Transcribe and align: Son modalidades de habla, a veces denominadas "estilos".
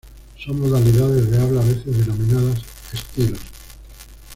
Son 0.35 0.57
modalidades 0.59 1.29
de 1.29 1.37
habla, 1.39 1.61
a 1.61 1.63
veces 1.63 1.85
denominadas 1.95 2.59
"estilos". 2.91 3.39